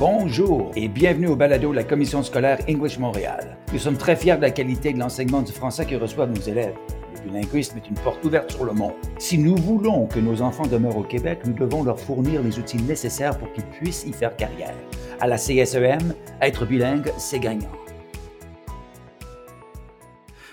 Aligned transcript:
Bonjour 0.00 0.72
et 0.74 0.88
bienvenue 0.88 1.28
au 1.28 1.36
balado 1.36 1.70
de 1.70 1.76
la 1.76 1.84
Commission 1.84 2.24
scolaire 2.24 2.58
English 2.68 2.98
Montréal. 2.98 3.56
Nous 3.72 3.78
sommes 3.78 3.96
très 3.96 4.16
fiers 4.16 4.36
de 4.36 4.42
la 4.42 4.50
qualité 4.50 4.92
de 4.92 4.98
l'enseignement 4.98 5.40
du 5.40 5.52
français 5.52 5.86
que 5.86 5.94
reçoivent 5.94 6.32
nos 6.32 6.40
élèves. 6.40 6.74
Le 7.14 7.30
bilinguisme 7.30 7.78
est 7.78 7.88
une 7.88 7.94
porte 7.94 8.24
ouverte 8.24 8.50
sur 8.50 8.64
le 8.64 8.72
monde. 8.72 8.94
Si 9.18 9.38
nous 9.38 9.54
voulons 9.54 10.06
que 10.08 10.18
nos 10.18 10.42
enfants 10.42 10.66
demeurent 10.66 10.96
au 10.96 11.04
Québec, 11.04 11.42
nous 11.46 11.52
devons 11.52 11.84
leur 11.84 12.00
fournir 12.00 12.42
les 12.42 12.58
outils 12.58 12.82
nécessaires 12.82 13.38
pour 13.38 13.52
qu'ils 13.52 13.66
puissent 13.66 14.04
y 14.04 14.12
faire 14.12 14.34
carrière. 14.34 14.74
À 15.20 15.28
la 15.28 15.36
CSEM, 15.36 16.12
être 16.42 16.66
bilingue, 16.66 17.12
c'est 17.16 17.38
gagnant. 17.38 17.70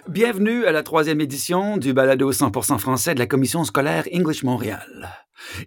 Bienvenue 0.08 0.66
à 0.66 0.71
la 0.71 0.84
troisième 0.84 1.20
édition 1.20 1.78
du 1.78 1.94
balado 1.94 2.32
100% 2.32 2.78
français 2.78 3.16
de 3.16 3.20
la 3.20 3.26
Commission 3.26 3.64
scolaire 3.64 4.04
English 4.14 4.44
Montréal. 4.44 5.10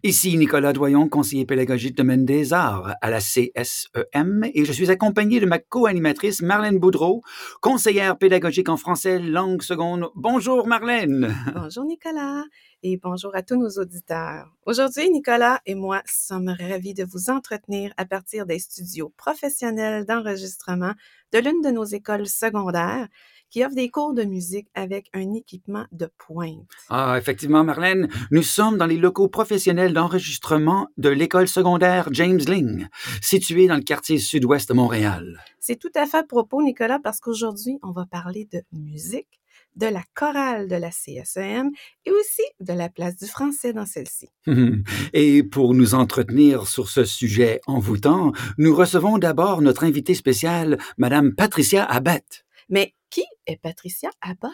Ici 0.02 0.36
Nicolas 0.36 0.72
Doyon, 0.72 1.09
conseiller 1.09 1.46
pédagogique 1.46 1.96
domaine 1.96 2.25
des 2.25 2.52
arts 2.52 2.95
à 3.00 3.11
la 3.11 3.20
CSEM, 3.20 4.44
et 4.54 4.64
je 4.64 4.72
suis 4.72 4.90
accompagné 4.90 5.40
de 5.40 5.46
ma 5.46 5.58
co-animatrice 5.58 6.43
Marlène 6.43 6.79
Boudreau, 6.79 7.22
conseillère 7.61 8.18
pédagogique 8.18 8.68
en 8.68 8.76
français 8.76 9.18
langue 9.18 9.62
seconde. 9.62 10.08
Bonjour 10.14 10.67
Marlène. 10.67 11.34
Bonjour 11.54 11.84
Nicolas 11.84 12.45
et 12.82 12.98
bonjour 13.03 13.34
à 13.34 13.43
tous 13.43 13.57
nos 13.57 13.71
auditeurs. 13.81 14.53
Aujourd'hui, 14.67 15.11
Nicolas 15.11 15.61
et 15.67 15.75
moi 15.75 16.03
sommes 16.06 16.54
ravis 16.59 16.95
de 16.95 17.04
vous 17.04 17.31
entretenir 17.31 17.93
à 17.96 18.04
partir 18.04 18.46
des 18.46 18.59
studios 18.59 19.12
professionnels 19.17 20.04
d'enregistrement 20.04 20.93
de 21.32 21.39
l'une 21.39 21.62
de 21.62 21.70
nos 21.70 21.84
écoles 21.84 22.26
secondaires 22.26 23.09
qui 23.54 23.64
offre 23.64 23.76
des 23.76 23.89
cours 23.89 24.14
de 24.14 24.25
musique 24.25 24.67
avec 24.75 25.07
un 25.14 25.32
équipement 25.32 25.86
de 25.93 26.11
pointe. 26.18 26.67
Ah, 26.90 27.14
effectivement, 27.17 27.62
Marlène, 27.62 28.08
nous 28.32 28.43
sommes 28.43 28.79
dans 28.79 28.86
les 28.86 28.96
locaux 28.96 29.29
professionnels 29.29 29.93
d'enregistrement 29.93 30.89
de 30.96 31.08
l'école 31.08 31.46
secondaire 31.46 32.09
James 32.11 32.41
Ling, 32.48 32.89
située 33.22 33.69
dans 33.69 33.77
le 33.77 33.83
quartier 33.83 34.19
sud-ouest 34.19 34.69
de 34.70 34.75
Montréal. 34.75 35.41
C'est 35.61 35.78
tout 35.78 35.92
à 35.95 36.05
fait 36.05 36.17
à 36.17 36.22
propos, 36.25 36.65
Nicolas, 36.65 36.98
parce 36.98 37.20
qu'aujourd'hui, 37.20 37.78
on 37.84 37.93
va 37.93 38.06
parler 38.06 38.48
de 38.53 38.61
musique, 38.73 39.41
de 39.77 39.87
la 39.87 40.03
chorale 40.15 40.67
de 40.67 40.75
la 40.75 40.91
CSEM 40.91 41.71
et 42.06 42.11
aussi 42.11 42.43
de 42.59 42.73
la 42.73 42.89
place 42.89 43.15
du 43.15 43.27
français 43.27 43.73
dans 43.73 43.87
celle-ci. 43.87 44.31
Et 45.12 45.45
pour 45.45 45.75
nous 45.75 45.95
entretenir 45.95 46.67
sur 46.67 46.89
ce 46.89 47.05
sujet 47.05 47.61
envoûtant, 47.69 48.33
nous 48.59 48.75
recevons 48.75 49.17
d'abord 49.19 49.62
notre 49.62 49.84
invitée 49.84 50.15
spéciale, 50.15 50.77
Madame 50.98 51.37
Patricia 51.37 51.84
Abbott. 51.84 52.45
Mais 52.69 52.95
qui 53.15 53.25
est 53.47 53.61
Patricia 53.61 54.11
Abbott? 54.20 54.53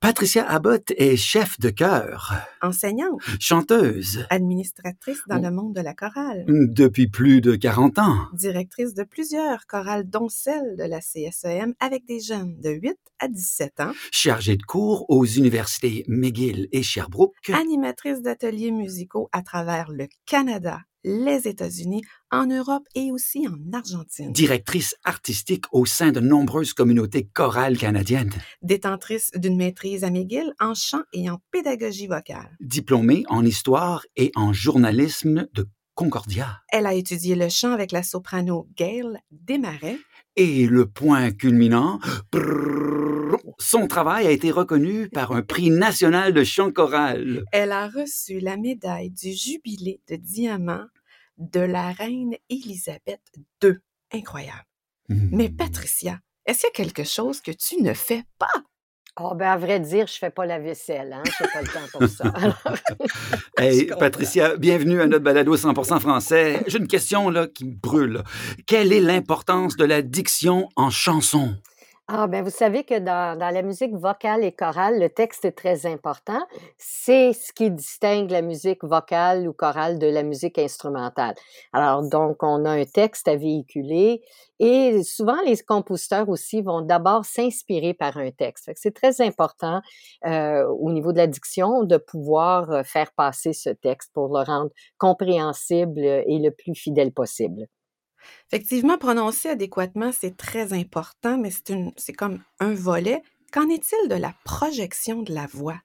Patricia 0.00 0.48
Abbott 0.48 0.92
est 0.96 1.16
chef 1.16 1.58
de 1.60 1.70
chœur. 1.70 2.34
Enseignante. 2.60 3.20
Chanteuse. 3.40 4.26
Administratrice 4.30 5.22
dans 5.26 5.38
le 5.38 5.50
monde 5.50 5.74
de 5.74 5.80
la 5.80 5.94
chorale. 5.94 6.44
Depuis 6.46 7.08
plus 7.08 7.40
de 7.40 7.54
40 7.54 7.98
ans. 7.98 8.26
Directrice 8.32 8.94
de 8.94 9.04
plusieurs 9.04 9.66
chorales, 9.66 10.08
dont 10.08 10.28
celle 10.28 10.76
de 10.76 10.84
la 10.84 11.00
CSEM, 11.00 11.74
avec 11.80 12.04
des 12.06 12.20
jeunes 12.20 12.58
de 12.60 12.70
8 12.70 12.96
à 13.18 13.28
17 13.28 13.80
ans. 13.80 13.92
Chargée 14.10 14.56
de 14.56 14.62
cours 14.62 15.06
aux 15.08 15.24
universités 15.24 16.04
McGill 16.08 16.68
et 16.72 16.82
Sherbrooke. 16.82 17.50
Animatrice 17.52 18.22
d'ateliers 18.22 18.70
musicaux 18.70 19.28
à 19.32 19.42
travers 19.42 19.90
le 19.90 20.08
Canada 20.26 20.80
les 21.04 21.48
États-Unis, 21.48 22.02
en 22.30 22.46
Europe 22.46 22.84
et 22.94 23.10
aussi 23.10 23.46
en 23.46 23.76
Argentine. 23.76 24.32
Directrice 24.32 24.94
artistique 25.04 25.64
au 25.72 25.84
sein 25.84 26.12
de 26.12 26.20
nombreuses 26.20 26.72
communautés 26.72 27.28
chorales 27.32 27.76
canadiennes. 27.76 28.31
Détentrice 28.62 29.30
d'une 29.34 29.56
maîtrise 29.56 30.04
à 30.04 30.10
McGill 30.10 30.52
en 30.60 30.74
chant 30.74 31.02
et 31.12 31.30
en 31.30 31.38
pédagogie 31.50 32.06
vocale. 32.06 32.56
Diplômée 32.60 33.24
en 33.28 33.44
histoire 33.44 34.04
et 34.16 34.32
en 34.34 34.52
journalisme 34.52 35.48
de 35.54 35.68
Concordia. 35.94 36.60
Elle 36.70 36.86
a 36.86 36.94
étudié 36.94 37.34
le 37.34 37.48
chant 37.48 37.72
avec 37.72 37.92
la 37.92 38.02
soprano 38.02 38.66
Gail 38.76 39.18
Desmarais. 39.30 39.98
Et 40.36 40.66
le 40.66 40.86
point 40.86 41.30
culminant, 41.30 42.00
son 43.58 43.86
travail 43.86 44.26
a 44.26 44.30
été 44.30 44.50
reconnu 44.50 45.08
par 45.10 45.32
un 45.32 45.42
prix 45.42 45.70
national 45.70 46.32
de 46.32 46.44
chant 46.44 46.72
choral. 46.72 47.44
Elle 47.52 47.72
a 47.72 47.88
reçu 47.88 48.40
la 48.40 48.56
médaille 48.56 49.10
du 49.10 49.32
jubilé 49.32 50.00
de 50.08 50.16
diamant 50.16 50.86
de 51.36 51.60
la 51.60 51.92
reine 51.92 52.34
Élisabeth 52.48 53.20
II. 53.62 53.74
Incroyable. 54.12 54.66
Mais 55.08 55.48
mmh. 55.48 55.56
Patricia, 55.56 56.20
est-ce 56.46 56.66
qu'il 56.66 56.84
y 56.84 56.88
a 56.88 56.90
quelque 56.90 57.08
chose 57.08 57.40
que 57.40 57.52
tu 57.52 57.82
ne 57.82 57.94
fais 57.94 58.24
pas? 58.38 58.52
Oh, 59.20 59.34
ben, 59.34 59.48
à 59.48 59.56
vrai 59.58 59.78
dire, 59.78 60.06
je 60.06 60.14
ne 60.14 60.18
fais 60.18 60.30
pas 60.30 60.46
la 60.46 60.58
vaisselle, 60.58 61.12
hein? 61.12 61.22
Je 61.26 61.44
n'ai 61.44 61.50
pas 61.50 61.60
le 61.60 61.68
temps 61.68 61.98
pour 61.98 62.08
ça. 62.08 62.32
hey, 63.58 63.86
Patricia, 63.98 64.56
bienvenue 64.56 65.02
à 65.02 65.06
notre 65.06 65.22
balado 65.22 65.54
100% 65.54 66.00
français. 66.00 66.64
J'ai 66.66 66.78
une 66.78 66.88
question 66.88 67.28
là, 67.28 67.46
qui 67.46 67.66
me 67.66 67.74
brûle. 67.74 68.22
Quelle 68.66 68.92
est 68.92 69.00
l'importance 69.00 69.76
de 69.76 69.84
la 69.84 70.00
diction 70.00 70.68
en 70.76 70.88
chanson? 70.88 71.54
Ah, 72.14 72.26
ben 72.26 72.44
vous 72.44 72.50
savez 72.50 72.84
que 72.84 72.98
dans, 72.98 73.38
dans, 73.38 73.48
la 73.48 73.62
musique 73.62 73.94
vocale 73.94 74.44
et 74.44 74.52
chorale, 74.52 75.00
le 75.00 75.08
texte 75.08 75.46
est 75.46 75.52
très 75.52 75.86
important. 75.86 76.46
C'est 76.76 77.32
ce 77.32 77.54
qui 77.54 77.70
distingue 77.70 78.30
la 78.30 78.42
musique 78.42 78.84
vocale 78.84 79.48
ou 79.48 79.54
chorale 79.54 79.98
de 79.98 80.06
la 80.08 80.22
musique 80.22 80.58
instrumentale. 80.58 81.34
Alors, 81.72 82.02
donc, 82.06 82.42
on 82.42 82.66
a 82.66 82.70
un 82.72 82.84
texte 82.84 83.28
à 83.28 83.36
véhiculer 83.36 84.20
et 84.58 85.02
souvent, 85.04 85.40
les 85.46 85.56
compositeurs 85.56 86.28
aussi 86.28 86.60
vont 86.60 86.82
d'abord 86.82 87.24
s'inspirer 87.24 87.94
par 87.94 88.18
un 88.18 88.30
texte. 88.30 88.70
C'est 88.76 88.94
très 88.94 89.22
important 89.22 89.80
euh, 90.26 90.66
au 90.66 90.92
niveau 90.92 91.12
de 91.12 91.18
la 91.18 91.26
diction 91.26 91.82
de 91.82 91.96
pouvoir 91.96 92.70
euh, 92.72 92.82
faire 92.82 93.10
passer 93.12 93.54
ce 93.54 93.70
texte 93.70 94.10
pour 94.12 94.28
le 94.36 94.44
rendre 94.44 94.70
compréhensible 94.98 96.00
et 96.04 96.38
le 96.38 96.50
plus 96.50 96.74
fidèle 96.74 97.12
possible. 97.12 97.68
Effectivement, 98.50 98.98
prononcer 98.98 99.50
adéquatement, 99.50 100.10
c'est 100.12 100.36
très 100.36 100.72
important, 100.72 101.38
mais 101.38 101.50
c'est 101.96 102.12
comme 102.12 102.42
un 102.60 102.74
volet. 102.74 103.22
Qu'en 103.52 103.68
est-il 103.68 104.08
de 104.08 104.14
la 104.14 104.34
projection 104.44 105.22
de 105.22 105.34
la 105.34 105.46
voix? 105.46 105.78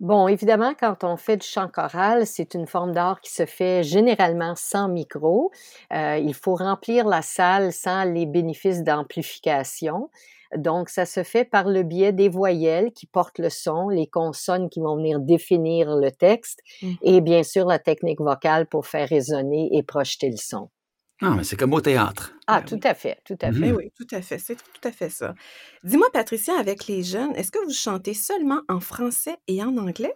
Bon, 0.00 0.28
évidemment, 0.28 0.74
quand 0.78 1.02
on 1.02 1.16
fait 1.16 1.38
du 1.38 1.46
chant 1.46 1.68
choral, 1.68 2.24
c'est 2.24 2.54
une 2.54 2.68
forme 2.68 2.92
d'art 2.92 3.20
qui 3.20 3.32
se 3.32 3.46
fait 3.46 3.82
généralement 3.82 4.54
sans 4.54 4.88
micro. 4.88 5.50
Euh, 5.92 6.18
il 6.18 6.34
faut 6.34 6.54
remplir 6.54 7.06
la 7.06 7.20
salle 7.20 7.72
sans 7.72 8.04
les 8.04 8.24
bénéfices 8.24 8.84
d'amplification. 8.84 10.08
Donc, 10.56 10.88
ça 10.88 11.04
se 11.04 11.24
fait 11.24 11.44
par 11.44 11.68
le 11.68 11.82
biais 11.82 12.12
des 12.12 12.28
voyelles 12.28 12.92
qui 12.92 13.06
portent 13.06 13.40
le 13.40 13.50
son, 13.50 13.88
les 13.88 14.06
consonnes 14.06 14.70
qui 14.70 14.80
vont 14.80 14.96
venir 14.96 15.18
définir 15.18 15.96
le 15.96 16.12
texte 16.12 16.60
mmh. 16.80 16.92
et 17.02 17.20
bien 17.20 17.42
sûr 17.42 17.66
la 17.66 17.80
technique 17.80 18.20
vocale 18.20 18.66
pour 18.66 18.86
faire 18.86 19.08
résonner 19.08 19.68
et 19.72 19.82
projeter 19.82 20.30
le 20.30 20.36
son. 20.36 20.70
Ah, 21.20 21.34
mais 21.36 21.44
c'est 21.44 21.56
comme 21.56 21.74
au 21.74 21.80
théâtre. 21.80 22.32
Ah, 22.46 22.60
ben 22.60 22.66
tout 22.66 22.80
à 22.88 22.94
fait, 22.94 23.18
tout 23.24 23.38
à 23.42 23.52
fait. 23.52 23.58
Ben 23.58 23.74
oui, 23.74 23.90
tout 23.96 24.06
à 24.12 24.22
fait, 24.22 24.38
c'est 24.38 24.54
tout 24.54 24.88
à 24.88 24.92
fait 24.92 25.10
ça. 25.10 25.34
Dis-moi, 25.82 26.08
Patricia, 26.12 26.54
avec 26.58 26.86
les 26.86 27.02
jeunes, 27.02 27.34
est-ce 27.34 27.50
que 27.50 27.64
vous 27.64 27.72
chantez 27.72 28.14
seulement 28.14 28.60
en 28.68 28.80
français 28.80 29.36
et 29.48 29.62
en 29.62 29.76
anglais? 29.76 30.14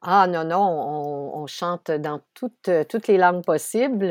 Ah 0.00 0.26
non, 0.26 0.44
non, 0.44 0.60
on, 1.34 1.46
chante 1.46 1.90
dans 1.90 2.20
toutes, 2.34 2.70
toutes 2.88 3.08
les 3.08 3.16
langues 3.16 3.44
possibles. 3.44 4.06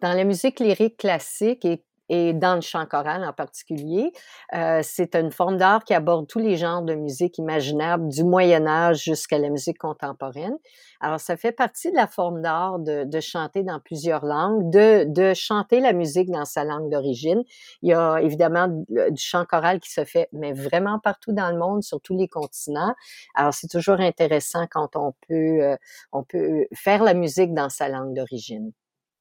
Dans 0.00 0.12
la 0.12 0.24
musique 0.24 0.58
lyrique 0.58 0.96
classique 0.96 1.64
et 1.64 1.84
et 2.08 2.32
dans 2.32 2.54
le 2.54 2.60
chant 2.60 2.86
choral 2.86 3.24
en 3.24 3.32
particulier. 3.32 4.12
Euh, 4.54 4.80
c'est 4.82 5.14
une 5.14 5.30
forme 5.30 5.56
d'art 5.56 5.84
qui 5.84 5.94
aborde 5.94 6.26
tous 6.26 6.38
les 6.38 6.56
genres 6.56 6.82
de 6.82 6.94
musique 6.94 7.38
imaginables, 7.38 8.08
du 8.08 8.24
Moyen 8.24 8.66
Âge 8.66 9.02
jusqu'à 9.02 9.38
la 9.38 9.50
musique 9.50 9.78
contemporaine. 9.78 10.56
Alors, 11.00 11.20
ça 11.20 11.36
fait 11.36 11.52
partie 11.52 11.90
de 11.90 11.96
la 11.96 12.06
forme 12.06 12.42
d'art 12.42 12.78
de, 12.78 13.04
de, 13.04 13.20
chanter 13.20 13.62
dans 13.62 13.78
plusieurs 13.78 14.24
langues, 14.24 14.70
de, 14.70 15.04
de, 15.04 15.32
chanter 15.34 15.80
la 15.80 15.92
musique 15.92 16.30
dans 16.30 16.44
sa 16.44 16.64
langue 16.64 16.90
d'origine. 16.90 17.42
Il 17.82 17.90
y 17.90 17.94
a 17.94 18.18
évidemment 18.20 18.68
du 18.68 19.22
chant 19.22 19.44
choral 19.44 19.78
qui 19.80 19.92
se 19.92 20.04
fait, 20.04 20.28
mais 20.32 20.52
vraiment 20.52 20.98
partout 20.98 21.32
dans 21.32 21.50
le 21.50 21.58
monde, 21.58 21.82
sur 21.82 22.00
tous 22.00 22.16
les 22.16 22.28
continents. 22.28 22.94
Alors, 23.34 23.54
c'est 23.54 23.68
toujours 23.68 24.00
intéressant 24.00 24.66
quand 24.70 24.96
on 24.96 25.12
peut, 25.28 25.62
euh, 25.62 25.76
on 26.12 26.24
peut 26.24 26.66
faire 26.74 27.02
la 27.02 27.14
musique 27.14 27.54
dans 27.54 27.68
sa 27.68 27.88
langue 27.88 28.14
d'origine. 28.14 28.72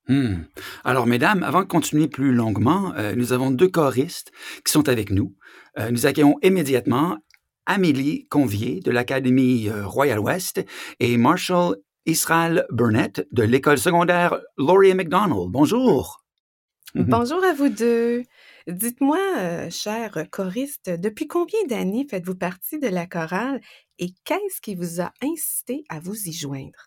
Hmm. 0.07 0.43
Alors, 0.85 1.05
mesdames, 1.05 1.43
avant 1.43 1.61
de 1.61 1.67
continuer 1.67 2.07
plus 2.07 2.33
longuement, 2.33 2.93
euh, 2.95 3.13
nous 3.15 3.33
avons 3.33 3.51
deux 3.51 3.67
choristes 3.67 4.31
qui 4.63 4.71
sont 4.71 4.87
avec 4.87 5.09
nous. 5.09 5.35
Euh, 5.77 5.91
nous 5.91 6.05
accueillons 6.05 6.37
immédiatement 6.41 7.17
Amélie 7.65 8.25
Convier 8.29 8.79
de 8.79 8.91
l'Académie 8.91 9.67
euh, 9.67 9.85
Royal 9.85 10.19
West 10.19 10.63
et 11.01 11.17
Marshall 11.17 11.75
Israel 12.05 12.65
Burnett 12.71 13.27
de 13.33 13.43
l'école 13.43 13.77
secondaire 13.77 14.39
Laurier 14.57 14.93
McDonald. 14.93 15.49
Bonjour. 15.49 16.23
Bonjour 16.95 17.43
à 17.43 17.53
vous 17.53 17.67
deux. 17.67 18.23
Dites-moi, 18.67 19.69
cher 19.69 20.25
choriste, 20.31 20.89
depuis 20.89 21.27
combien 21.27 21.59
d'années 21.67 22.07
faites-vous 22.09 22.35
partie 22.35 22.79
de 22.79 22.87
la 22.87 23.07
chorale 23.07 23.59
et 23.99 24.13
qu'est-ce 24.23 24.61
qui 24.61 24.75
vous 24.75 25.01
a 25.01 25.11
incité 25.21 25.83
à 25.89 25.99
vous 25.99 26.15
y 26.15 26.31
joindre? 26.31 26.86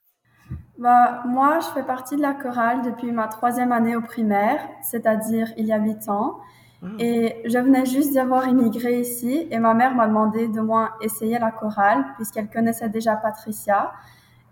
Bah, 0.78 1.22
moi, 1.26 1.58
je 1.60 1.66
fais 1.74 1.82
partie 1.82 2.16
de 2.16 2.22
la 2.22 2.32
chorale 2.32 2.82
depuis 2.82 3.12
ma 3.12 3.28
troisième 3.28 3.70
année 3.70 3.96
au 3.96 4.00
primaire, 4.00 4.60
c'est-à-dire 4.82 5.52
il 5.58 5.66
y 5.66 5.72
a 5.72 5.78
huit 5.78 6.08
ans. 6.08 6.38
Ah. 6.82 6.86
Et 6.98 7.36
je 7.44 7.58
venais 7.58 7.84
juste 7.84 8.12
d'y 8.12 8.18
avoir 8.18 8.48
immigré 8.48 9.00
ici 9.00 9.46
et 9.50 9.58
ma 9.58 9.74
mère 9.74 9.94
m'a 9.94 10.06
demandé 10.06 10.48
de 10.48 10.60
moi 10.60 10.92
essayer 11.02 11.38
la 11.38 11.50
chorale 11.50 12.04
puisqu'elle 12.16 12.48
connaissait 12.48 12.88
déjà 12.88 13.16
Patricia. 13.16 13.92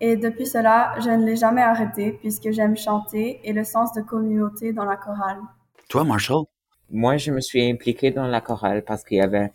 Et 0.00 0.16
depuis 0.16 0.46
cela, 0.46 0.94
je 1.00 1.08
ne 1.08 1.24
l'ai 1.24 1.36
jamais 1.36 1.62
arrêté 1.62 2.12
puisque 2.12 2.50
j'aime 2.50 2.76
chanter 2.76 3.40
et 3.44 3.54
le 3.54 3.64
sens 3.64 3.94
de 3.94 4.02
communauté 4.02 4.74
dans 4.74 4.84
la 4.84 4.96
chorale. 4.96 5.40
Toi, 5.88 6.04
Marshall? 6.04 6.44
Moi, 6.90 7.16
je 7.16 7.30
me 7.30 7.40
suis 7.40 7.68
impliqué 7.68 8.10
dans 8.10 8.26
la 8.26 8.42
chorale 8.42 8.84
parce 8.84 9.02
qu'il 9.02 9.16
y 9.16 9.22
avait 9.22 9.50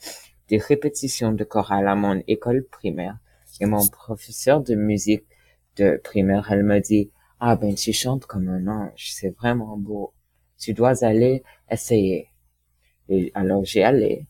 des 0.50 0.58
répétitions 0.58 1.32
de 1.32 1.44
chorale 1.44 1.88
à 1.88 1.96
mon 1.96 2.22
école 2.28 2.66
primaire. 2.72 3.18
Et 3.62 3.68
mon 3.68 3.88
professeur 3.88 4.62
de 4.62 4.74
musique 4.74 5.26
de 5.78 6.00
primaire, 6.04 6.52
elle 6.52 6.64
m'a 6.64 6.80
dit, 6.80 7.12
ah 7.40 7.56
ben, 7.56 7.76
tu 7.76 7.94
chantes 7.94 8.26
comme 8.26 8.48
un 8.48 8.68
ange, 8.68 9.12
c'est 9.12 9.36
vraiment 9.36 9.78
beau. 9.78 10.14
Tu 10.58 10.74
dois 10.74 11.04
aller 11.04 11.44
essayer. 11.70 12.30
Et 13.10 13.32
alors 13.36 13.66
j'ai 13.66 13.84
allé. 13.84 14.28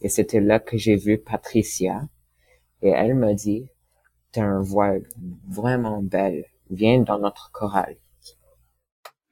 Et 0.00 0.08
c'était 0.08 0.40
là 0.40 0.58
que 0.58 0.76
j'ai 0.76 0.96
vu 0.96 1.18
Patricia. 1.18 2.08
Et 2.82 2.88
elle 2.88 3.14
m'a 3.14 3.34
dit, 3.34 3.68
t'as 4.32 4.42
une 4.42 4.62
voix 4.62 4.94
vraiment 5.48 6.02
belle. 6.02 6.44
Viens 6.70 7.00
dans 7.00 7.18
notre 7.18 7.50
chorale. 7.52 7.96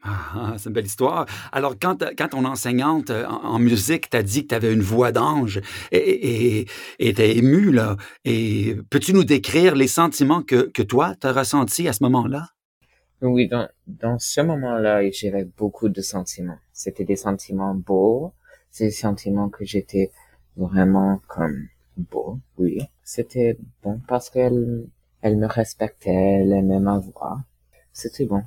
Ah, 0.05 0.55
c'est 0.59 0.69
une 0.69 0.75
belle 0.75 0.87
histoire. 0.87 1.27
Alors, 1.51 1.75
quand, 1.81 2.05
quand 2.17 2.29
ton 2.29 2.45
enseignante 2.45 3.11
euh, 3.11 3.27
en, 3.27 3.59
musique 3.59 4.11
t'a 4.11 4.23
dit 4.23 4.43
que 4.43 4.49
tu 4.49 4.55
avais 4.55 4.73
une 4.73 4.83
voix 4.83 5.13
d'ange 5.13 5.61
et 5.93 6.67
t'es 6.99 7.37
ému, 7.37 7.73
là, 7.73 7.97
et 8.25 8.77
peux-tu 8.91 9.15
nous 9.15 9.25
décrire 9.25 9.75
les 9.75 9.89
sentiments 9.89 10.43
que, 10.43 10.71
que 10.71 10.83
toi, 10.83 11.15
t'as 11.19 11.33
ressentis 11.33 11.89
à 11.89 11.95
ce 11.95 12.03
moment-là? 12.05 12.49
Oui, 13.23 13.49
dans, 13.49 13.69
dans 13.87 14.19
ce 14.19 14.43
moment-là, 14.43 15.09
j'avais 15.11 15.45
beaucoup 15.45 15.89
de 15.89 16.03
sentiments. 16.03 16.59
C'était 16.73 17.05
des 17.05 17.17
sentiments 17.17 17.75
beaux, 17.75 18.35
des 18.79 18.91
sentiments 18.91 19.49
que 19.49 19.65
j'étais 19.65 20.11
vraiment 20.57 21.21
comme 21.27 21.69
beau, 21.97 22.39
oui. 22.59 22.81
C'était 23.03 23.57
bon 23.83 24.01
parce 24.07 24.29
qu'elle 24.31 24.87
elle 25.23 25.39
me 25.39 25.47
respectait, 25.47 26.11
elle 26.11 26.53
aimait 26.53 26.81
ma 26.81 26.99
voix. 26.99 27.39
C'était 27.95 28.27
bon. 28.27 28.43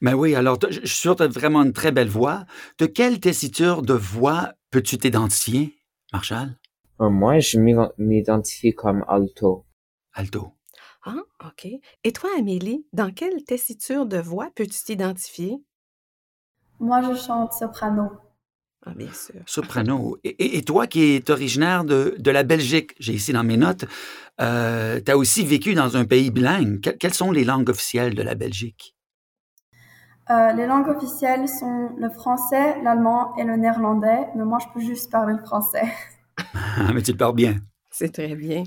Mais 0.00 0.12
oui, 0.12 0.34
alors, 0.34 0.58
je 0.68 0.80
suis 0.80 0.88
sûr 0.88 1.16
que 1.16 1.18
tu 1.18 1.22
as 1.24 1.28
vraiment 1.28 1.62
une 1.62 1.72
très 1.72 1.92
belle 1.92 2.08
voix. 2.08 2.44
De 2.78 2.86
quelle 2.86 3.18
tessiture 3.18 3.82
de 3.82 3.94
voix 3.94 4.52
peux-tu 4.70 4.98
t'identifier, 4.98 5.74
Marshall? 6.12 6.58
Euh, 7.00 7.10
moi, 7.10 7.38
je 7.38 7.58
m'identifie 7.98 8.74
comme 8.74 9.04
alto. 9.08 9.64
Alto. 10.12 10.52
Ah, 11.04 11.22
OK. 11.44 11.68
Et 12.04 12.12
toi, 12.12 12.30
Amélie, 12.38 12.86
dans 12.92 13.12
quelle 13.12 13.44
tessiture 13.44 14.06
de 14.06 14.18
voix 14.18 14.50
peux-tu 14.54 14.82
t'identifier? 14.84 15.56
Moi, 16.80 17.00
je 17.02 17.18
chante 17.18 17.52
soprano. 17.52 18.10
Ah, 18.84 18.92
bien 18.94 19.12
sûr. 19.12 19.40
Soprano. 19.46 20.18
Et, 20.24 20.62
toi 20.62 20.86
qui 20.86 21.02
es 21.02 21.30
originaire 21.30 21.84
de, 21.84 22.30
la 22.30 22.42
Belgique, 22.42 22.92
j'ai 23.00 23.14
ici 23.14 23.32
dans 23.32 23.44
mes 23.44 23.56
notes, 23.56 23.84
euh, 24.40 25.00
tu 25.04 25.10
as 25.10 25.16
aussi 25.16 25.44
vécu 25.44 25.74
dans 25.74 25.96
un 25.96 26.04
pays 26.04 26.30
bilingue. 26.30 26.80
quelles 26.98 27.14
sont 27.14 27.32
les 27.32 27.44
langues 27.44 27.68
officielles 27.68 28.14
de 28.14 28.22
la 28.22 28.34
Belgique? 28.34 28.95
Euh, 30.28 30.52
les 30.52 30.66
langues 30.66 30.88
officielles 30.88 31.48
sont 31.48 31.90
le 31.96 32.10
français, 32.10 32.82
l'allemand 32.82 33.36
et 33.36 33.44
le 33.44 33.56
néerlandais, 33.56 34.26
mais 34.34 34.44
moi, 34.44 34.58
je 34.60 34.66
peux 34.74 34.80
juste 34.80 35.10
parler 35.10 35.34
le 35.34 35.44
français. 35.44 35.84
Ah, 36.78 36.92
mais 36.92 37.00
tu 37.00 37.12
le 37.12 37.16
parles 37.16 37.34
bien. 37.34 37.56
C'est 37.90 38.12
très 38.12 38.34
bien. 38.34 38.64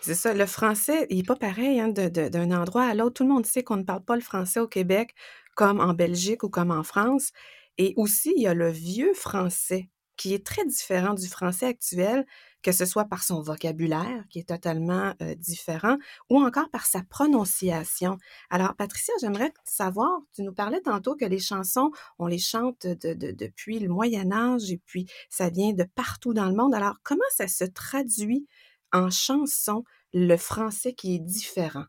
C'est 0.00 0.16
ça, 0.16 0.34
le 0.34 0.46
français, 0.46 1.06
il 1.10 1.18
n'est 1.18 1.22
pas 1.22 1.36
pareil 1.36 1.78
hein, 1.78 1.88
d'un 1.88 2.50
endroit 2.50 2.82
à 2.82 2.94
l'autre. 2.94 3.14
Tout 3.14 3.22
le 3.22 3.28
monde 3.28 3.46
sait 3.46 3.62
qu'on 3.62 3.76
ne 3.76 3.84
parle 3.84 4.02
pas 4.02 4.16
le 4.16 4.20
français 4.22 4.58
au 4.58 4.66
Québec 4.66 5.14
comme 5.54 5.80
en 5.80 5.94
Belgique 5.94 6.42
ou 6.42 6.48
comme 6.48 6.72
en 6.72 6.82
France. 6.82 7.30
Et 7.78 7.94
aussi, 7.96 8.32
il 8.36 8.42
y 8.42 8.48
a 8.48 8.54
le 8.54 8.68
vieux 8.68 9.14
français 9.14 9.88
qui 10.16 10.34
est 10.34 10.44
très 10.44 10.64
différent 10.64 11.14
du 11.14 11.28
français 11.28 11.66
actuel, 11.66 12.26
que 12.62 12.72
ce 12.72 12.84
soit 12.84 13.04
par 13.06 13.22
son 13.22 13.42
vocabulaire 13.42 14.24
qui 14.30 14.38
est 14.38 14.48
totalement 14.48 15.14
différent 15.36 15.96
ou 16.30 16.40
encore 16.40 16.70
par 16.70 16.86
sa 16.86 17.02
prononciation. 17.02 18.18
Alors, 18.50 18.74
Patricia, 18.76 19.12
j'aimerais 19.20 19.52
savoir, 19.64 20.20
tu 20.34 20.42
nous 20.42 20.52
parlais 20.52 20.80
tantôt 20.80 21.16
que 21.16 21.24
les 21.24 21.38
chansons, 21.38 21.90
on 22.18 22.26
les 22.26 22.38
chante 22.38 22.86
depuis 22.86 23.78
le 23.78 23.88
Moyen 23.88 24.32
Âge 24.32 24.70
et 24.70 24.80
puis 24.84 25.06
ça 25.28 25.50
vient 25.50 25.72
de 25.72 25.84
partout 25.84 26.34
dans 26.34 26.48
le 26.48 26.54
monde. 26.54 26.74
Alors, 26.74 26.96
comment 27.02 27.20
ça 27.36 27.48
se 27.48 27.64
traduit 27.64 28.46
en 28.92 29.10
chanson 29.10 29.84
le 30.12 30.36
français 30.36 30.92
qui 30.92 31.14
est 31.16 31.20
différent? 31.20 31.84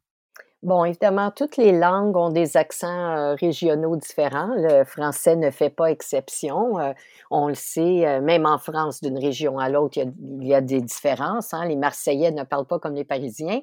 Bon, 0.64 0.86
évidemment, 0.86 1.30
toutes 1.30 1.58
les 1.58 1.74
langues 1.74 2.16
ont 2.16 2.30
des 2.30 2.56
accents 2.56 2.88
euh, 2.88 3.36
régionaux 3.36 3.98
différents. 3.98 4.54
Le 4.56 4.86
français 4.86 5.36
ne 5.36 5.52
fait 5.52 5.70
pas 5.70 5.92
exception. 5.92 6.80
Euh, 6.80 6.94
on 7.30 7.50
le 7.50 7.54
sait, 7.54 8.08
euh, 8.08 8.22
même 8.22 8.46
en 8.46 8.58
France, 8.58 9.02
d'une 9.02 9.18
région 9.18 9.60
à 9.60 9.68
l'autre, 9.68 9.98
il, 9.98 10.48
y 10.48 10.54
a 10.54 10.62
des 10.62 10.80
différences. 10.80 11.54
Hein. 11.54 11.66
Les 11.66 11.76
Marseillais 11.76 12.32
ne 12.32 12.44
parlent 12.44 12.66
pas 12.66 12.80
comme 12.80 12.96
les 12.96 13.04
Parisiens. 13.04 13.60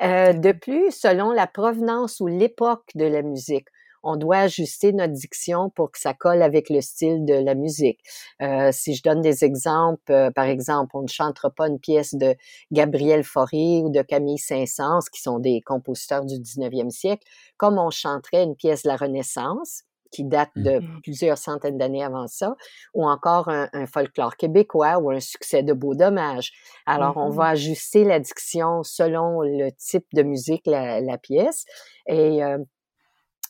de 0.00 0.52
plus, 0.52 0.90
selon 0.90 1.32
la 1.32 1.46
provenance 1.46 2.18
ou 2.18 2.28
l'époque 2.28 2.92
de 2.94 3.04
la 3.04 3.20
musique, 3.20 3.68
on 4.02 4.16
doit 4.16 4.38
ajuster 4.38 4.92
notre 4.92 5.12
diction 5.12 5.70
pour 5.70 5.90
que 5.90 5.98
ça 5.98 6.14
colle 6.14 6.42
avec 6.42 6.70
le 6.70 6.80
style 6.80 7.24
de 7.24 7.34
la 7.34 7.54
musique. 7.54 8.00
Euh, 8.42 8.70
si 8.72 8.94
je 8.94 9.02
donne 9.02 9.20
des 9.20 9.44
exemples, 9.44 10.12
euh, 10.12 10.30
par 10.30 10.46
exemple, 10.46 10.96
on 10.96 11.02
ne 11.02 11.08
chantera 11.08 11.50
pas 11.50 11.68
une 11.68 11.78
pièce 11.78 12.14
de 12.14 12.34
Gabriel 12.72 13.24
Fauré 13.24 13.82
ou 13.82 13.90
de 13.90 14.02
Camille 14.02 14.38
Saint-Saëns, 14.38 15.08
qui 15.12 15.20
sont 15.20 15.38
des 15.38 15.60
compositeurs 15.60 16.24
du 16.24 16.36
19e 16.36 16.90
siècle, 16.90 17.26
comme 17.56 17.78
on 17.78 17.90
chanterait 17.90 18.44
une 18.44 18.56
pièce 18.56 18.82
de 18.82 18.88
la 18.88 18.96
Renaissance 18.96 19.84
qui 20.10 20.24
date 20.24 20.50
de 20.56 20.78
mmh 20.78 21.00
plusieurs 21.02 21.38
centaines 21.38 21.78
d'années 21.78 22.04
avant 22.04 22.26
ça, 22.26 22.54
ou 22.94 23.06
encore 23.06 23.48
un, 23.48 23.86
folklore 23.86 24.36
québécois 24.36 24.98
ou 24.98 25.10
un 25.10 25.20
succès 25.20 25.62
de 25.62 25.72
Beau 25.72 25.94
Dommage. 25.94 26.52
Alors, 26.86 27.16
on 27.16 27.30
mmh 27.30 27.36
va 27.36 27.46
ajuster 27.48 28.04
la 28.04 28.20
diction 28.20 28.82
selon 28.82 29.42
le 29.42 29.70
type 29.72 30.06
de 30.12 30.22
musique, 30.22 30.66
la, 30.66 31.00
la 31.00 31.18
pièce. 31.18 31.64
Et 32.06 32.42
euh, 32.42 32.58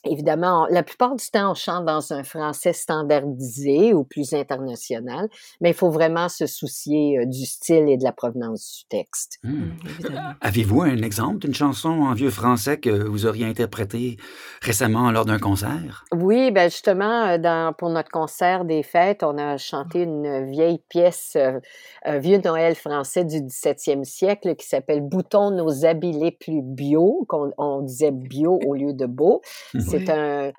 Évidemment, 0.05 0.67
la 0.69 0.83
plupart 0.83 1.15
du 1.15 1.25
temps, 1.25 1.51
on 1.51 1.55
chante 1.55 1.85
dans 1.85 2.13
un 2.13 2.23
français 2.23 2.73
standardisé 2.73 3.93
ou 3.93 4.03
plus 4.03 4.33
international, 4.33 5.29
mais 5.61 5.71
il 5.71 5.75
faut 5.75 5.89
vraiment 5.89 6.29
se 6.29 6.45
soucier 6.45 7.25
du 7.25 7.45
style 7.45 7.89
et 7.89 7.97
de 7.97 8.03
la 8.03 8.11
provenance 8.11 8.79
du 8.79 8.97
texte. 8.97 9.39
Mmh. 9.43 9.49
Mmh, 9.49 10.35
Avez-vous 10.41 10.81
un 10.81 11.01
exemple 11.01 11.39
d'une 11.39 11.53
chanson 11.53 11.89
en 11.89 12.13
vieux 12.13 12.29
français 12.29 12.77
que 12.77 12.89
vous 12.89 13.25
auriez 13.25 13.45
interprétée 13.45 14.17
récemment 14.61 15.11
lors 15.11 15.25
d'un 15.25 15.39
concert? 15.39 16.05
Oui, 16.13 16.51
ben 16.51 16.69
justement, 16.69 17.37
dans, 17.37 17.73
pour 17.73 17.89
notre 17.89 18.11
concert 18.11 18.65
des 18.65 18.83
fêtes, 18.83 19.23
on 19.23 19.37
a 19.37 19.57
chanté 19.57 20.03
une 20.03 20.49
vieille 20.49 20.79
pièce, 20.89 21.33
euh, 21.35 21.59
un 22.05 22.19
vieux 22.19 22.39
Noël 22.43 22.75
français 22.75 23.25
du 23.25 23.41
17e 23.41 24.03
siècle 24.03 24.55
qui 24.55 24.67
s'appelle 24.67 25.01
Bouton 25.01 25.51
nos 25.51 25.85
habits 25.85 26.13
les 26.13 26.31
plus 26.31 26.61
bio, 26.61 27.25
qu'on 27.27 27.51
on 27.57 27.81
disait 27.81 28.11
bio 28.11 28.59
au 28.65 28.73
lieu 28.75 28.93
de 28.93 29.05
beau. 29.05 29.41
C'est 29.89 30.09
un, 30.09 30.51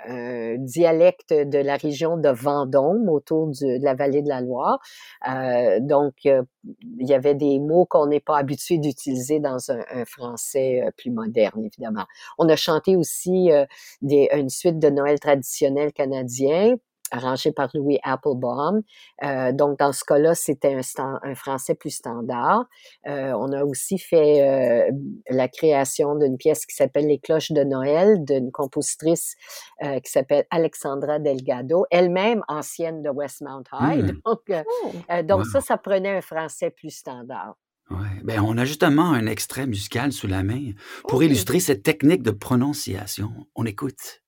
dialecte 0.58 1.32
de 1.32 1.58
la 1.58 1.76
région 1.76 2.16
de 2.16 2.28
Vendôme, 2.28 3.08
autour 3.08 3.48
de 3.48 3.82
la 3.82 3.94
vallée 3.94 4.22
de 4.22 4.28
la 4.28 4.40
Loire. 4.40 4.80
Euh, 5.28 5.78
donc, 5.80 6.14
il 6.24 7.08
y 7.08 7.14
avait 7.14 7.34
des 7.34 7.60
mots 7.60 7.86
qu'on 7.86 8.06
n'est 8.06 8.20
pas 8.20 8.38
habitué 8.38 8.78
d'utiliser 8.78 9.38
dans 9.38 9.70
un, 9.70 10.04
français 10.04 10.82
euh, 10.82 10.90
plus 10.96 11.10
moderne, 11.10 11.64
évidemment. 11.64 12.06
On 12.38 12.48
a 12.48 12.56
chanté 12.56 12.96
aussi 12.96 13.52
euh, 13.52 13.64
des, 14.02 14.28
une 14.34 14.48
suite 14.48 14.78
de 14.78 14.90
Noël 14.90 15.20
traditionnel 15.20 15.92
canadien 15.92 16.74
arrangé 17.10 17.52
par 17.52 17.68
Louis 17.74 17.98
Applebaum. 18.02 18.82
Euh, 19.22 19.52
donc, 19.52 19.78
dans 19.78 19.92
ce 19.92 20.04
cas-là, 20.04 20.34
c'était 20.34 20.74
un, 20.74 21.20
un, 21.22 21.34
français 21.34 21.74
plus 21.74 21.90
standard. 21.90 22.64
Euh, 23.06 23.32
on 23.32 23.52
a 23.52 23.64
aussi 23.64 23.98
fait 23.98 24.42
euh, 24.42 24.90
la 25.28 25.48
création 25.48 26.14
d'une 26.16 26.36
pièce 26.36 26.66
qui 26.66 26.74
s'appelle 26.74 27.06
Les 27.06 27.18
cloches 27.18 27.52
de 27.52 27.64
Noël 27.64 28.24
d'une 28.24 28.50
compositrice 28.50 29.36
euh, 29.82 30.00
qui 30.00 30.10
s'appelle 30.10 30.44
Alexandra 30.50 31.18
Delgado, 31.18 31.86
elle-même 31.90 32.42
ancienne 32.48 33.02
de 33.02 33.10
Westmount 33.10 33.64
High. 33.72 34.04
Mmh. 34.04 34.20
Donc, 34.26 34.40
euh, 34.50 34.62
oh! 34.84 34.92
euh, 35.10 35.22
donc 35.22 35.46
ça, 35.46 35.60
ça 35.60 35.76
prenait 35.76 36.16
un 36.16 36.20
français 36.20 36.70
plus 36.70 36.90
standard. 36.90 37.54
Ouais. 37.90 37.96
Ben, 38.22 38.40
on 38.40 38.56
a 38.56 38.64
justement 38.64 39.10
un 39.10 39.26
extrait 39.26 39.66
musical 39.66 40.12
sous 40.12 40.28
la 40.28 40.42
main 40.42 40.72
pour 41.08 41.22
illustrer 41.22 41.58
cette 41.58 41.82
technique 41.82 42.22
de 42.22 42.30
prononciation. 42.30 43.32
On 43.56 43.64
écoute. 43.64 44.22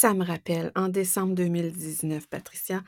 Ça 0.00 0.14
me 0.14 0.24
rappelle, 0.24 0.72
en 0.76 0.88
décembre 0.88 1.34
2019, 1.34 2.26
Patricia, 2.26 2.82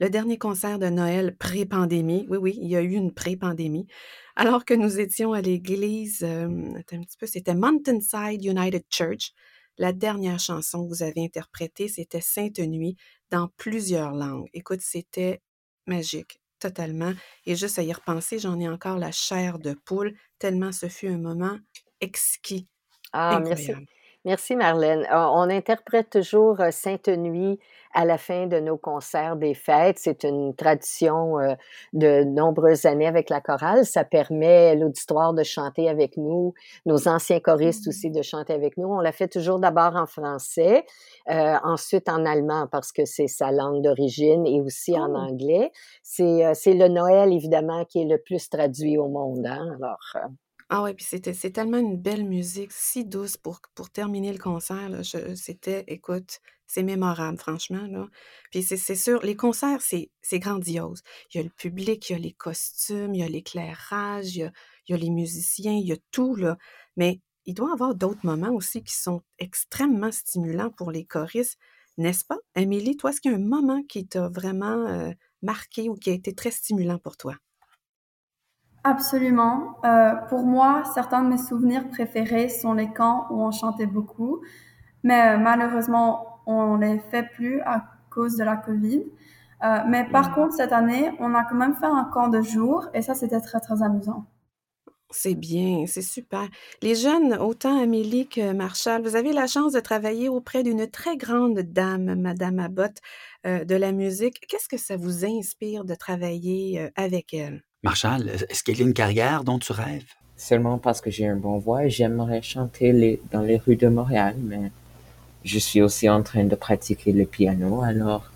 le 0.00 0.08
dernier 0.08 0.38
concert 0.38 0.78
de 0.78 0.86
Noël 0.86 1.36
pré-pandémie. 1.36 2.24
Oui, 2.30 2.38
oui, 2.38 2.58
il 2.58 2.70
y 2.70 2.74
a 2.74 2.80
eu 2.80 2.92
une 2.92 3.12
pré-pandémie. 3.12 3.86
Alors 4.34 4.64
que 4.64 4.72
nous 4.72 4.98
étions 4.98 5.34
à 5.34 5.42
l'église, 5.42 6.22
euh, 6.22 6.48
un 6.48 7.02
petit 7.02 7.18
peu, 7.18 7.26
c'était 7.26 7.54
Mountainside 7.54 8.42
United 8.42 8.82
Church. 8.88 9.32
La 9.76 9.92
dernière 9.92 10.40
chanson 10.40 10.84
que 10.84 10.88
vous 10.88 11.02
avez 11.02 11.22
interprétée, 11.22 11.88
c'était 11.88 12.22
Sainte 12.22 12.60
Nuit 12.60 12.96
dans 13.30 13.50
plusieurs 13.58 14.12
langues. 14.12 14.48
Écoute, 14.54 14.80
c'était 14.80 15.42
magique 15.86 16.40
totalement. 16.60 17.12
Et 17.44 17.56
juste 17.56 17.78
à 17.78 17.82
y 17.82 17.92
repenser, 17.92 18.38
j'en 18.38 18.58
ai 18.58 18.70
encore 18.70 18.96
la 18.96 19.12
chair 19.12 19.58
de 19.58 19.74
poule, 19.84 20.14
tellement 20.38 20.72
ce 20.72 20.88
fut 20.88 21.08
un 21.08 21.18
moment 21.18 21.58
exquis. 22.00 22.68
Ah, 23.12 23.38
merci. 23.44 23.72
Merci 24.26 24.56
Marlène. 24.56 25.06
On 25.12 25.50
interprète 25.50 26.08
toujours 26.08 26.56
Sainte 26.70 27.08
Nuit 27.08 27.58
à 27.92 28.06
la 28.06 28.16
fin 28.16 28.46
de 28.46 28.58
nos 28.58 28.78
concerts 28.78 29.36
des 29.36 29.52
fêtes. 29.52 29.98
C'est 29.98 30.24
une 30.24 30.56
tradition 30.56 31.34
de 31.92 32.24
nombreuses 32.24 32.86
années 32.86 33.06
avec 33.06 33.28
la 33.28 33.42
chorale. 33.42 33.84
Ça 33.84 34.02
permet 34.02 34.70
à 34.70 34.74
l'auditoire 34.76 35.34
de 35.34 35.42
chanter 35.42 35.90
avec 35.90 36.16
nous, 36.16 36.54
nos 36.86 37.06
anciens 37.06 37.38
choristes 37.38 37.86
aussi 37.86 38.10
de 38.10 38.22
chanter 38.22 38.54
avec 38.54 38.78
nous. 38.78 38.88
On 38.88 39.00
la 39.00 39.12
fait 39.12 39.28
toujours 39.28 39.58
d'abord 39.58 39.94
en 39.94 40.06
français, 40.06 40.86
ensuite 41.28 42.08
en 42.08 42.24
allemand 42.24 42.66
parce 42.72 42.92
que 42.92 43.04
c'est 43.04 43.28
sa 43.28 43.52
langue 43.52 43.82
d'origine 43.82 44.46
et 44.46 44.62
aussi 44.62 44.98
en 44.98 45.12
oh! 45.12 45.18
anglais. 45.18 45.70
C'est 46.02 46.54
le 46.66 46.88
Noël 46.88 47.30
évidemment 47.30 47.84
qui 47.84 48.00
est 48.00 48.06
le 48.06 48.16
plus 48.16 48.48
traduit 48.48 48.96
au 48.96 49.08
monde. 49.08 49.46
Hein? 49.46 49.76
Alors, 49.76 50.30
ah 50.70 50.82
ouais, 50.82 50.94
puis 50.94 51.04
c'était 51.04 51.34
c'est 51.34 51.50
tellement 51.52 51.78
une 51.78 51.96
belle 51.96 52.24
musique, 52.24 52.72
si 52.72 53.04
douce 53.04 53.36
pour 53.36 53.60
pour 53.74 53.90
terminer 53.90 54.32
le 54.32 54.38
concert, 54.38 54.88
là, 54.88 55.02
c'était 55.36 55.84
écoute, 55.88 56.40
c'est 56.66 56.82
mémorable 56.82 57.38
franchement, 57.38 57.86
là. 57.86 58.08
Puis 58.50 58.62
c'est 58.62 58.76
c'est 58.76 58.96
sûr, 58.96 59.20
les 59.22 59.36
concerts, 59.36 59.82
c'est 59.82 60.10
c'est 60.22 60.38
grandiose. 60.38 61.02
Il 61.32 61.38
y 61.38 61.40
a 61.40 61.42
le 61.44 61.50
public, 61.50 62.08
il 62.10 62.12
y 62.14 62.16
a 62.16 62.18
les 62.18 62.32
costumes, 62.32 63.14
il 63.14 63.20
y 63.20 63.22
a 63.24 63.28
l'éclairage, 63.28 64.36
il 64.36 64.40
y 64.40 64.42
a 64.44 64.52
il 64.88 64.92
y 64.92 64.94
a 64.94 64.98
les 64.98 65.10
musiciens, 65.10 65.72
il 65.74 65.86
y 65.86 65.92
a 65.92 65.96
tout, 66.10 66.34
là. 66.36 66.56
Mais 66.96 67.20
il 67.46 67.54
doit 67.54 67.70
y 67.70 67.72
avoir 67.72 67.94
d'autres 67.94 68.24
moments 68.26 68.52
aussi 68.54 68.82
qui 68.82 68.94
sont 68.94 69.22
extrêmement 69.38 70.12
stimulants 70.12 70.70
pour 70.70 70.90
les 70.90 71.04
choristes, 71.04 71.58
n'est-ce 71.98 72.24
pas? 72.24 72.38
Amélie, 72.54 72.96
toi, 72.96 73.10
est-ce 73.10 73.20
qu'il 73.20 73.30
y 73.32 73.34
a 73.34 73.36
un 73.38 73.40
moment 73.40 73.82
qui 73.84 74.06
t'a 74.06 74.28
vraiment, 74.28 74.86
euh, 74.88 75.12
marqué 75.42 75.88
ou 75.90 75.94
qui 75.94 76.10
a 76.10 76.14
été 76.14 76.34
très 76.34 76.50
stimulant 76.50 76.98
pour 76.98 77.16
toi? 77.16 77.34
Absolument. 78.86 79.78
Euh, 79.86 80.14
pour 80.28 80.44
moi, 80.44 80.82
certains 80.92 81.22
de 81.22 81.30
mes 81.30 81.38
souvenirs 81.38 81.88
préférés 81.88 82.50
sont 82.50 82.74
les 82.74 82.92
camps 82.92 83.26
où 83.30 83.42
on 83.42 83.50
chantait 83.50 83.86
beaucoup, 83.86 84.42
mais 85.02 85.36
euh, 85.36 85.38
malheureusement, 85.38 86.42
on 86.46 86.76
les 86.76 86.98
fait 87.10 87.22
plus 87.22 87.62
à 87.62 87.86
cause 88.10 88.36
de 88.36 88.44
la 88.44 88.58
COVID. 88.58 89.02
Euh, 89.64 89.78
mais 89.88 90.04
par 90.10 90.30
mmh. 90.30 90.34
contre, 90.34 90.52
cette 90.52 90.72
année, 90.72 91.10
on 91.18 91.34
a 91.34 91.44
quand 91.44 91.54
même 91.54 91.74
fait 91.74 91.86
un 91.86 92.04
camp 92.12 92.28
de 92.28 92.42
jour 92.42 92.86
et 92.92 93.00
ça, 93.00 93.14
c'était 93.14 93.40
très, 93.40 93.58
très 93.58 93.82
amusant. 93.82 94.26
C'est 95.10 95.34
bien, 95.34 95.86
c'est 95.86 96.02
super. 96.02 96.46
Les 96.82 96.94
jeunes, 96.94 97.34
autant 97.36 97.80
Amélie 97.80 98.28
que 98.28 98.52
Marshall, 98.52 99.00
vous 99.00 99.16
avez 99.16 99.32
la 99.32 99.46
chance 99.46 99.72
de 99.72 99.80
travailler 99.80 100.28
auprès 100.28 100.62
d'une 100.62 100.90
très 100.90 101.16
grande 101.16 101.60
dame, 101.60 102.20
Madame 102.20 102.58
Abbott, 102.58 102.98
de 103.44 103.74
la 103.76 103.92
musique. 103.92 104.44
Qu'est-ce 104.48 104.68
que 104.68 104.76
ça 104.76 104.96
vous 104.96 105.24
inspire 105.24 105.84
de 105.84 105.94
travailler 105.94 106.90
avec 106.96 107.32
elle? 107.32 107.62
Marshall, 107.84 108.30
est-ce 108.48 108.64
qu'il 108.64 108.78
y 108.78 108.82
a 108.82 108.86
une 108.86 108.94
carrière 108.94 109.44
dont 109.44 109.58
tu 109.58 109.72
rêves? 109.72 110.06
Seulement 110.38 110.78
parce 110.78 111.02
que 111.02 111.10
j'ai 111.10 111.26
une 111.26 111.38
bonne 111.38 111.58
voix, 111.58 111.86
j'aimerais 111.86 112.40
chanter 112.40 112.92
les, 112.92 113.20
dans 113.30 113.42
les 113.42 113.58
rues 113.58 113.76
de 113.76 113.88
Montréal, 113.88 114.34
mais 114.38 114.72
je 115.44 115.58
suis 115.58 115.82
aussi 115.82 116.08
en 116.08 116.22
train 116.22 116.44
de 116.44 116.54
pratiquer 116.54 117.12
le 117.12 117.26
piano, 117.26 117.82
alors 117.82 118.30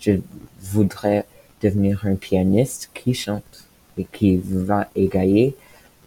je 0.00 0.12
voudrais 0.60 1.26
devenir 1.62 2.06
un 2.06 2.14
pianiste 2.14 2.90
qui 2.94 3.12
chante 3.12 3.68
et 3.98 4.04
qui 4.04 4.38
va 4.42 4.88
égayer 4.96 5.54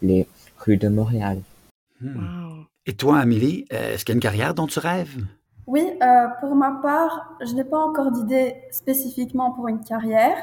les 0.02 0.28
rues 0.58 0.78
de 0.78 0.88
Montréal. 0.88 1.42
Hmm. 2.02 2.64
Et 2.88 2.94
toi, 2.94 3.20
Amélie, 3.20 3.66
est-ce 3.70 4.04
qu'il 4.04 4.14
y 4.14 4.16
a 4.16 4.18
une 4.18 4.22
carrière 4.22 4.56
dont 4.56 4.66
tu 4.66 4.80
rêves? 4.80 5.16
Oui, 5.68 5.88
euh, 6.02 6.28
pour 6.40 6.56
ma 6.56 6.80
part, 6.82 7.36
je 7.46 7.54
n'ai 7.54 7.64
pas 7.64 7.78
encore 7.78 8.12
d'idée 8.12 8.56
spécifiquement 8.72 9.52
pour 9.52 9.68
une 9.68 9.84
carrière, 9.84 10.38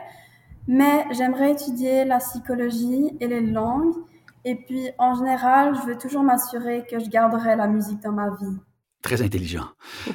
mais 0.66 1.04
j'aimerais 1.12 1.52
étudier 1.52 2.04
la 2.04 2.18
psychologie 2.18 3.12
et 3.20 3.26
les 3.26 3.40
langues. 3.40 3.94
Et 4.44 4.54
puis, 4.54 4.90
en 4.98 5.14
général, 5.14 5.74
je 5.74 5.88
veux 5.88 5.98
toujours 5.98 6.22
m'assurer 6.22 6.84
que 6.88 6.98
je 6.98 7.08
garderai 7.08 7.56
la 7.56 7.66
musique 7.66 8.00
dans 8.02 8.12
ma 8.12 8.30
vie. 8.30 8.56
Très 9.02 9.22
intelligent. 9.22 9.66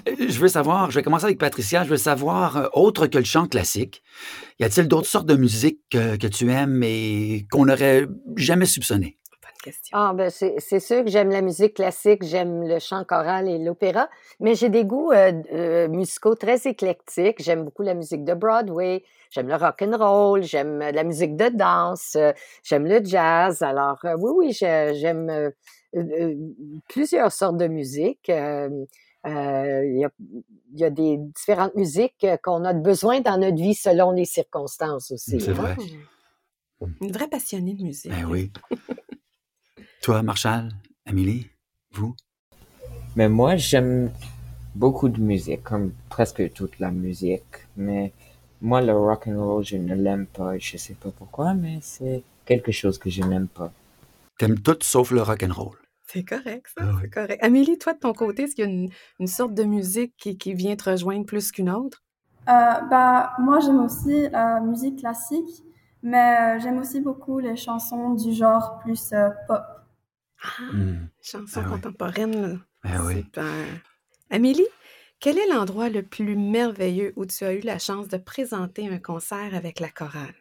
Je 0.05 0.39
veux 0.39 0.47
savoir, 0.47 0.89
je 0.91 0.95
vais 0.95 1.03
commencer 1.03 1.25
avec 1.25 1.37
Patricia, 1.37 1.83
je 1.83 1.89
veux 1.89 1.97
savoir, 1.97 2.57
euh, 2.57 2.67
autre 2.73 3.07
que 3.07 3.17
le 3.17 3.23
chant 3.23 3.47
classique, 3.47 4.03
y 4.59 4.63
a-t-il 4.63 4.87
d'autres 4.87 5.07
sortes 5.07 5.27
de 5.27 5.35
musique 5.35 5.79
que, 5.89 6.27
tu 6.27 6.51
aimes 6.51 6.81
et 6.83 7.45
qu'on 7.51 7.65
n'aurait 7.65 8.07
jamais 8.35 8.65
soupçonné? 8.65 9.17
Ah, 9.91 10.13
ben 10.15 10.29
c'est 10.29 10.79
sûr 10.79 11.03
que 11.03 11.09
j'aime 11.09 11.29
la 11.29 11.41
musique 11.41 11.75
classique, 11.75 12.23
j'aime 12.23 12.67
le 12.67 12.79
chant 12.79 13.03
choral 13.03 13.47
et 13.47 13.57
l'opéra, 13.57 14.09
mais 14.39 14.55
j'ai 14.55 14.69
des 14.69 14.85
goûts 14.85 15.11
euh, 15.11 15.87
musicaux 15.87 16.35
très 16.35 16.67
éclectiques. 16.67 17.41
J'aime 17.41 17.63
beaucoup 17.63 17.83
la 17.83 17.93
musique 17.93 18.23
de 18.23 18.33
Broadway, 18.33 19.03
j'aime 19.29 19.47
le 19.47 19.55
rock 19.55 19.81
and 19.81 19.97
roll, 19.97 20.43
j'aime 20.43 20.79
la 20.79 21.03
musique 21.03 21.35
de 21.35 21.49
danse, 21.49 22.17
j'aime 22.63 22.85
le 22.85 23.03
jazz. 23.03 23.61
Alors 23.61 23.99
oui, 24.03 24.31
oui, 24.35 24.53
j'aime 24.53 25.51
plusieurs 26.87 27.31
sortes 27.31 27.57
de 27.57 27.67
musique. 27.67 28.29
Il 28.29 28.87
y, 29.23 30.03
a, 30.03 30.09
y, 30.73 30.83
a, 30.83 30.89
des 30.89 31.17
différentes 31.17 31.75
musiques 31.75 32.25
qu'on 32.43 32.65
a 32.65 32.73
besoin 32.73 33.21
dans 33.21 33.37
notre 33.37 33.61
vie 33.61 33.75
selon 33.75 34.11
les 34.11 34.25
circonstances 34.25 35.11
aussi. 35.11 35.39
C'est 35.39 35.51
vrai. 35.51 35.75
Oh! 35.77 36.87
Une 37.01 37.11
vraie 37.11 37.27
passionnée 37.27 37.75
de 37.75 37.83
musique. 37.83 38.11
Ben 38.11 38.25
oui. 38.25 38.51
Toi, 40.01 40.23
Marshall, 40.23 40.69
Amélie, 41.05 41.47
vous? 41.91 42.15
Mais 43.15 43.29
moi, 43.29 43.55
j'aime 43.55 44.11
beaucoup 44.73 45.09
de 45.09 45.21
musique, 45.21 45.61
comme 45.61 45.91
presque 46.09 46.51
toute 46.53 46.79
la 46.79 46.89
musique. 46.89 47.67
Mais 47.77 48.11
moi, 48.63 48.81
le 48.81 48.97
rock 48.97 49.27
and 49.27 49.39
roll, 49.39 49.63
je 49.63 49.77
ne 49.77 49.93
l'aime 49.93 50.25
pas. 50.25 50.57
Je 50.57 50.77
sais 50.77 50.95
pas 50.95 51.11
pourquoi, 51.15 51.53
mais 51.53 51.77
c'est 51.83 52.23
quelque 52.45 52.71
chose 52.71 52.97
que 52.97 53.11
je 53.11 53.21
n'aime 53.21 53.47
pas. 53.47 53.71
T'aimes 54.39 54.59
tout 54.59 54.79
sauf 54.81 55.11
le 55.11 55.21
rock 55.21 55.43
and 55.43 55.53
roll. 55.53 55.77
C'est 56.07 56.23
correct, 56.23 56.65
ça. 56.75 56.83
Ah 56.83 56.93
c'est 56.99 57.09
correct. 57.11 57.43
Amélie, 57.43 57.77
toi, 57.77 57.93
de 57.93 57.99
ton 57.99 58.13
côté, 58.13 58.45
est-ce 58.45 58.55
qu'il 58.55 58.65
y 58.65 58.67
a 58.67 58.89
une, 59.19 59.27
sorte 59.27 59.53
de 59.53 59.63
musique 59.63 60.15
qui, 60.17 60.53
vient 60.55 60.75
te 60.75 60.89
rejoindre 60.89 61.27
plus 61.27 61.51
qu'une 61.51 61.69
autre? 61.69 62.03
Euh, 62.49 62.81
bah, 62.89 63.33
moi, 63.37 63.59
j'aime 63.59 63.81
aussi 63.81 64.29
la 64.29 64.61
musique 64.61 64.97
classique, 64.97 65.63
mais 66.01 66.57
euh, 66.57 66.59
j'aime 66.59 66.79
aussi 66.79 67.01
beaucoup 67.01 67.37
les 67.37 67.55
chansons 67.55 68.15
du 68.15 68.33
genre 68.33 68.79
plus 68.79 69.13
euh, 69.13 69.29
pop. 69.47 69.61
Ah, 70.43 70.73
mmh. 70.73 71.09
chanson 71.21 71.61
ah 71.65 71.69
contemporaine. 71.69 72.59
Ah 72.83 73.03
oui. 73.05 73.25
Amélie, 74.29 74.67
quel 75.19 75.37
est 75.37 75.47
l'endroit 75.47 75.89
le 75.89 76.01
plus 76.01 76.35
merveilleux 76.35 77.13
où 77.15 77.25
tu 77.25 77.43
as 77.43 77.53
eu 77.53 77.59
la 77.59 77.77
chance 77.77 78.07
de 78.07 78.17
présenter 78.17 78.89
un 78.89 78.97
concert 78.97 79.53
avec 79.53 79.79
la 79.79 79.89
chorale? 79.89 80.33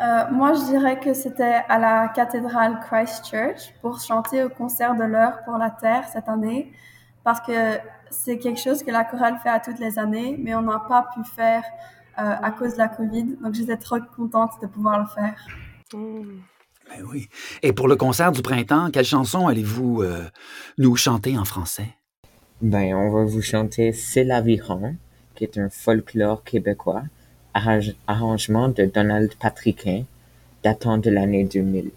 Euh, 0.00 0.30
moi, 0.30 0.52
je 0.52 0.64
dirais 0.64 0.98
que 0.98 1.14
c'était 1.14 1.62
à 1.68 1.78
la 1.78 2.08
cathédrale 2.08 2.80
Christchurch 2.80 3.72
pour 3.80 4.00
chanter 4.00 4.42
au 4.42 4.48
concert 4.48 4.94
de 4.94 5.04
l'heure 5.04 5.42
pour 5.44 5.56
la 5.56 5.70
Terre 5.70 6.04
cette 6.12 6.28
année, 6.28 6.72
parce 7.22 7.40
que 7.40 7.78
c'est 8.10 8.38
quelque 8.38 8.60
chose 8.60 8.82
que 8.82 8.90
la 8.90 9.04
chorale 9.04 9.38
fait 9.42 9.48
à 9.48 9.60
toutes 9.60 9.78
les 9.78 9.98
années, 9.98 10.36
mais 10.38 10.54
on 10.54 10.62
n'a 10.62 10.80
pas 10.80 11.08
pu 11.14 11.24
faire 11.24 11.62
euh, 12.18 12.34
à 12.42 12.50
cause 12.50 12.74
de 12.74 12.78
la 12.78 12.88
COVID. 12.88 13.36
Donc, 13.40 13.54
j'étais 13.54 13.76
trop 13.76 14.00
contente 14.16 14.60
de 14.60 14.66
pouvoir 14.66 14.98
le 14.98 15.06
faire. 15.06 15.46
Mmh. 15.94 16.40
Ben 16.88 17.04
oui. 17.10 17.28
Et 17.62 17.72
pour 17.72 17.88
le 17.88 17.96
concert 17.96 18.32
du 18.32 18.42
printemps, 18.42 18.90
quelle 18.90 19.04
chanson 19.04 19.46
allez-vous 19.46 20.02
euh, 20.02 20.24
nous 20.78 20.96
chanter 20.96 21.38
en 21.38 21.44
français? 21.44 21.88
Ben, 22.60 22.94
on 22.94 23.10
va 23.10 23.24
vous 23.24 23.42
chanter 23.42 23.92
C'est 23.92 24.24
l'aviron, 24.24 24.96
qui 25.34 25.44
est 25.44 25.58
un 25.58 25.68
folklore 25.70 26.44
québécois, 26.44 27.02
arrangement 27.54 28.68
de 28.68 28.84
Donald 28.84 29.34
Patriquin, 29.40 30.04
datant 30.62 30.98
de 30.98 31.10
l'année 31.10 31.44
2000. 31.44 31.90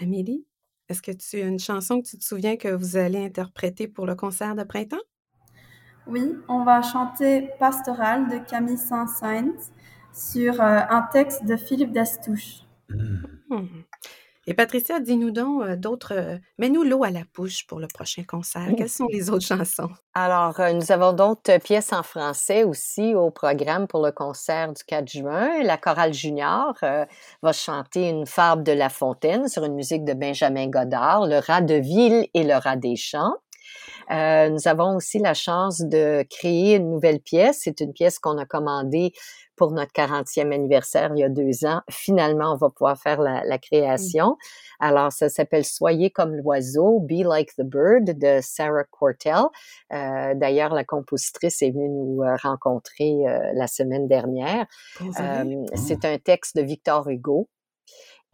Amélie, 0.00 0.44
est-ce 0.88 1.02
que 1.02 1.12
tu 1.12 1.40
as 1.40 1.46
une 1.46 1.58
chanson 1.58 2.00
que 2.00 2.06
tu 2.06 2.18
te 2.18 2.24
souviens 2.24 2.56
que 2.56 2.68
vous 2.68 2.96
allez 2.96 3.24
interpréter 3.24 3.88
pour 3.88 4.06
le 4.06 4.14
concert 4.14 4.54
de 4.54 4.62
printemps? 4.62 4.96
Oui, 6.06 6.34
on 6.48 6.64
va 6.64 6.82
chanter 6.82 7.48
Pastoral 7.58 8.28
de 8.28 8.38
Camille 8.48 8.78
Saint-Saëns 8.78 9.72
sur 10.12 10.60
euh, 10.60 10.80
un 10.88 11.02
texte 11.12 11.44
de 11.44 11.56
Philippe 11.56 11.92
Destouche. 11.92 12.62
Mmh. 12.88 13.35
Et 14.48 14.54
Patricia, 14.54 15.00
dis-nous 15.00 15.32
donc 15.32 15.62
euh, 15.62 15.74
d'autres. 15.74 16.14
Euh, 16.14 16.38
mets-nous 16.58 16.84
l'eau 16.84 17.02
à 17.02 17.10
la 17.10 17.22
bouche 17.34 17.66
pour 17.66 17.80
le 17.80 17.88
prochain 17.88 18.22
concert. 18.22 18.68
Quelles 18.78 18.88
sont 18.88 19.08
les 19.10 19.28
autres 19.28 19.44
chansons? 19.44 19.90
Alors, 20.14 20.60
euh, 20.60 20.72
nous 20.72 20.92
avons 20.92 21.12
d'autres 21.12 21.58
pièces 21.58 21.92
en 21.92 22.04
français 22.04 22.62
aussi 22.62 23.12
au 23.14 23.30
programme 23.30 23.88
pour 23.88 24.06
le 24.06 24.12
concert 24.12 24.72
du 24.72 24.84
4 24.84 25.08
juin. 25.08 25.62
La 25.64 25.76
chorale 25.78 26.14
junior 26.14 26.74
va 26.80 27.52
chanter 27.52 28.08
une 28.08 28.24
fable 28.24 28.62
de 28.62 28.70
La 28.70 28.88
Fontaine 28.88 29.48
sur 29.48 29.64
une 29.64 29.74
musique 29.74 30.04
de 30.04 30.14
Benjamin 30.14 30.68
Godard, 30.68 31.26
Le 31.26 31.38
rat 31.38 31.60
de 31.60 31.74
ville 31.74 32.28
et 32.32 32.44
le 32.44 32.54
rat 32.54 32.76
des 32.76 32.94
champs. 32.94 33.34
nous 34.08 34.68
avons 34.68 34.96
aussi 34.96 35.18
la 35.18 35.34
chance 35.34 35.80
de 35.80 36.24
créer 36.30 36.76
une 36.76 36.90
nouvelle 36.92 37.20
pièce. 37.20 37.60
C'est 37.62 37.80
une 37.80 37.92
pièce 37.92 38.20
qu'on 38.20 38.38
a 38.38 38.46
commandée 38.46 39.12
pour 39.56 39.72
notre 39.72 39.92
40e 39.92 40.52
anniversaire 40.52 41.12
il 41.14 41.20
y 41.20 41.24
a 41.24 41.28
deux 41.28 41.64
ans. 41.64 41.80
Finalement, 41.90 42.52
on 42.52 42.56
va 42.56 42.70
pouvoir 42.70 42.98
faire 42.98 43.20
la, 43.20 43.44
la 43.44 43.58
création. 43.58 44.36
Alors, 44.80 45.12
ça 45.12 45.28
s'appelle 45.28 45.64
Soyez 45.64 46.10
comme 46.10 46.34
l'oiseau, 46.36 47.00
Be 47.00 47.24
Like 47.24 47.54
the 47.56 47.62
Bird 47.62 48.18
de 48.18 48.40
Sarah 48.42 48.84
Cortell. 48.84 49.46
Euh, 49.92 50.34
D'ailleurs, 50.34 50.74
la 50.74 50.84
compositrice 50.84 51.62
est 51.62 51.70
venue 51.70 51.88
nous 51.88 52.22
euh, 52.22 52.36
rencontrer 52.42 53.26
euh, 53.26 53.52
la 53.54 53.66
semaine 53.66 54.06
dernière. 54.08 54.66
Euh, 55.00 55.64
c'est 55.74 56.04
un 56.04 56.18
texte 56.18 56.56
de 56.56 56.62
Victor 56.62 57.08
Hugo. 57.08 57.48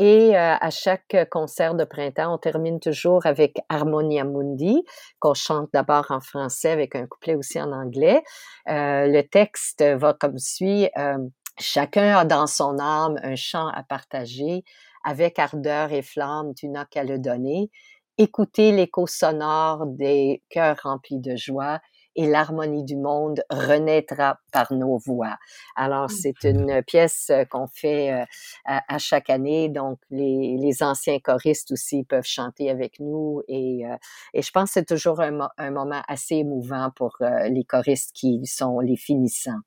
Et 0.04 0.36
euh, 0.36 0.56
à 0.60 0.70
chaque 0.70 1.16
concert 1.30 1.76
de 1.76 1.84
printemps, 1.84 2.34
on 2.34 2.38
termine 2.38 2.80
toujours 2.80 3.24
avec 3.24 3.60
Harmonia 3.68 4.24
Mundi, 4.24 4.82
qu'on 5.20 5.32
chante 5.32 5.68
d'abord 5.72 6.06
en 6.10 6.20
français 6.20 6.72
avec 6.72 6.96
un 6.96 7.06
couplet 7.06 7.36
aussi 7.36 7.60
en 7.60 7.70
anglais. 7.70 8.20
Euh, 8.68 9.06
le 9.06 9.22
texte 9.22 9.80
va 9.80 10.12
comme 10.12 10.38
suit. 10.38 10.90
Euh, 10.98 11.18
Chacun 11.60 12.16
a 12.16 12.24
dans 12.24 12.48
son 12.48 12.80
âme 12.80 13.16
un 13.22 13.36
chant 13.36 13.68
à 13.68 13.84
partager. 13.84 14.64
Avec 15.04 15.38
ardeur 15.38 15.92
et 15.92 16.02
flamme, 16.02 16.52
tu 16.56 16.66
n'as 16.66 16.84
qu'à 16.84 17.04
le 17.04 17.20
donner. 17.20 17.70
Écoutez 18.18 18.72
l'écho 18.72 19.06
sonore 19.06 19.86
des 19.86 20.42
cœurs 20.50 20.80
remplis 20.82 21.20
de 21.20 21.36
joie 21.36 21.78
et 22.16 22.26
l'harmonie 22.26 22.84
du 22.84 22.96
monde 22.96 23.42
renaîtra 23.50 24.40
par 24.52 24.72
nos 24.72 24.98
voix. 24.98 25.36
Alors, 25.76 26.10
Mmh. 26.10 26.22
c'est 26.22 26.44
une 26.44 26.82
pièce 26.82 27.28
euh, 27.30 27.44
qu'on 27.44 27.66
fait 27.66 28.12
euh, 28.12 28.24
à, 28.64 28.82
à 28.94 28.98
chaque 28.98 29.30
année. 29.30 29.68
Donc, 29.68 29.98
les, 30.10 30.56
les 30.58 30.82
anciens 30.82 31.18
choristes 31.20 31.72
aussi 31.72 32.04
peuvent 32.04 32.24
chanter 32.26 32.70
avec 32.70 33.00
nous. 33.00 33.42
Et, 33.48 33.86
euh, 33.86 33.96
et 34.34 34.42
je 34.42 34.50
pense 34.50 34.70
que 34.70 34.74
c'est 34.74 34.84
toujours 34.86 35.20
un, 35.20 35.30
mo- 35.32 35.48
un 35.58 35.70
moment 35.70 36.02
assez 36.08 36.36
émouvant 36.36 36.90
pour 36.94 37.16
les 37.20 37.64
choristes 37.64 38.12
qui 38.14 38.44
sont 38.46 38.80
les 38.80 38.96
finissants. 38.96 39.60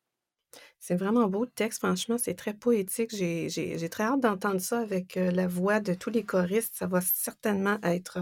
C'est 0.80 0.96
vraiment 0.96 1.28
beau 1.28 1.46
le 1.46 1.50
texte, 1.52 1.80
franchement, 1.80 2.18
c'est 2.18 2.36
très 2.36 2.54
poétique. 2.54 3.12
J'ai 3.16 3.90
très 3.90 4.04
hâte 4.04 4.20
d'entendre 4.22 4.60
ça 4.62 4.80
avec 4.80 5.16
la 5.16 5.48
voix 5.48 5.80
de 5.80 5.94
tous 5.94 6.10
les 6.10 6.24
choristes. 6.24 6.76
Ça 6.76 6.88
va 6.88 7.02
certainement 7.02 7.78
être 7.84 8.20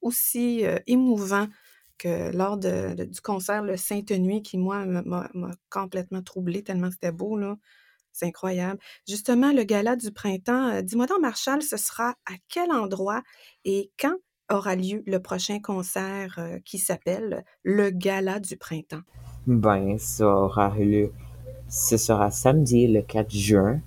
aussi 0.00 0.66
euh, 0.66 0.78
émouvant 0.86 1.48
lors 2.04 2.56
du 2.58 3.20
concert 3.22 3.62
Le 3.62 3.76
Sainte 3.76 4.10
Nuit, 4.10 4.42
qui, 4.42 4.58
moi, 4.58 4.84
m'a 4.84 5.28
complètement 5.70 6.22
troublée 6.22 6.62
tellement 6.62 6.90
c'était 6.90 7.12
beau. 7.12 7.38
C'est 8.12 8.26
incroyable. 8.26 8.78
Justement, 9.08 9.52
le 9.52 9.64
gala 9.64 9.96
du 9.96 10.12
printemps, 10.12 10.68
euh, 10.68 10.82
dis-moi 10.82 11.06
donc, 11.06 11.20
Marshall, 11.20 11.62
ce 11.62 11.76
sera 11.78 12.10
à 12.26 12.34
quel 12.48 12.70
endroit 12.70 13.22
et 13.64 13.90
quand 13.98 14.16
aura 14.50 14.76
lieu 14.76 15.02
le 15.06 15.18
prochain 15.18 15.60
concert 15.60 16.34
euh, 16.38 16.58
qui 16.64 16.78
s'appelle 16.78 17.44
Le 17.62 17.90
Gala 17.90 18.38
du 18.38 18.56
printemps? 18.56 19.00
Ben, 19.46 19.98
ça 19.98 20.26
aura 20.26 20.68
lieu. 20.76 21.12
Ce 21.68 21.96
sera 21.96 22.30
samedi, 22.30 22.86
le 22.86 23.00
4 23.00 23.30
juin, 23.30 23.80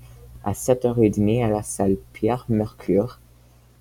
à 0.44 0.54
7h30 0.54 1.46
à 1.46 1.50
la 1.50 1.62
salle 1.62 1.98
Pierre 2.14 2.46
Mercure 2.50 3.20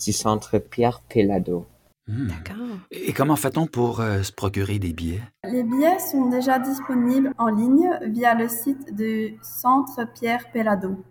du 0.05 0.13
centre 0.13 0.59
Pierre 0.59 1.01
Pelado. 1.09 1.67
Hmm. 2.07 2.29
D'accord. 2.29 2.79
Et 2.91 3.13
comment 3.13 3.37
fait-on 3.37 3.67
pour 3.67 4.01
euh, 4.01 4.23
se 4.23 4.33
procurer 4.33 4.79
des 4.79 4.93
billets? 4.93 5.23
Les 5.45 5.63
billets 5.63 5.99
sont 5.99 6.29
déjà 6.29 6.59
disponibles 6.59 7.33
en 7.39 7.49
ligne 7.49 7.99
via 8.09 8.35
le 8.35 8.49
site 8.49 8.95
du 8.95 9.39
Centre 9.43 10.07
Pierre 10.15 10.51
Pelado. 10.53 11.03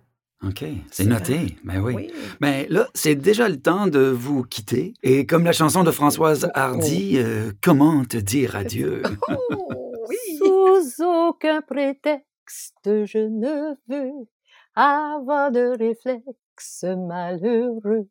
OK, 0.46 0.66
c'est 0.92 1.06
noté. 1.06 1.58
Ben 1.64 1.82
oui. 1.82 1.94
Oui. 1.96 2.14
Ben 2.42 2.66
là, 2.70 2.88
c'est 2.94 3.16
déjà 3.16 3.48
le 3.48 3.60
temps 3.60 3.88
de 3.88 4.00
vous 4.02 4.44
quitter. 4.44 4.94
Et 5.02 5.26
comme 5.26 5.46
la 5.46 5.54
chanson 5.54 5.84
de 5.84 5.92
Françoise 5.92 6.50
Hardy, 6.54 7.18
euh, 7.18 7.52
comment 7.62 8.04
te 8.04 8.18
dire 8.18 8.56
adieu? 8.56 9.02
Oh, 9.30 10.06
oui. 10.10 10.38
Sous 10.38 11.04
aucun 11.04 11.62
prétexte, 11.62 12.76
je 12.86 13.20
ne 13.20 13.74
veux 13.88 14.12
avoir 14.76 15.50
de 15.52 15.78
réflexe 15.80 16.43
malheureux. 16.84 18.08